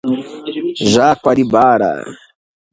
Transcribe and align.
Jaguaribara 0.91 1.91